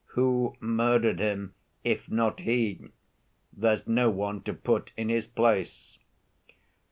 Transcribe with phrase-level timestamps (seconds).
[0.17, 1.53] Who murdered him,
[1.83, 2.87] if not he?
[3.53, 5.99] There's no one to put in his place.